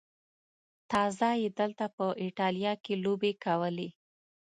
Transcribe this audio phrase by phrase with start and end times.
[0.91, 3.89] تازه یې دلته په ایټالیا کې لوبې کولې.